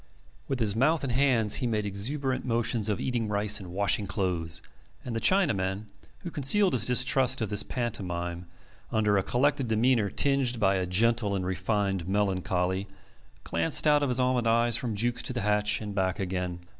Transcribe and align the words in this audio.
With 0.47 0.59
his 0.59 0.75
mouth 0.75 1.03
and 1.03 1.13
hands 1.13 1.57
he 1.61 1.67
made 1.67 1.85
exuberant 1.85 2.43
motions 2.43 2.89
of 2.89 2.99
eating 2.99 3.27
rice 3.27 3.59
and 3.59 3.69
washing 3.71 4.07
clothes; 4.07 4.59
and 5.05 5.15
the 5.15 5.19
Chinaman, 5.19 5.83
who 6.21 6.31
concealed 6.31 6.73
his 6.73 6.87
distrust 6.87 7.39
of 7.39 7.51
this 7.51 7.61
pantomime 7.61 8.47
under 8.91 9.19
a 9.19 9.21
collected 9.21 9.67
demeanour 9.67 10.09
tinged 10.09 10.59
by 10.59 10.77
a 10.77 10.87
gentle 10.87 11.35
and 11.35 11.45
refined 11.45 12.07
melancholy, 12.07 12.87
glanced 13.43 13.85
out 13.85 14.01
of 14.01 14.09
his 14.09 14.19
almond 14.19 14.47
eyes 14.47 14.75
from 14.75 14.95
Jukes 14.95 15.21
to 15.21 15.33
the 15.33 15.41
hatch 15.41 15.81
and 15.81 15.93
back 15.93 16.19
again. 16.19 16.61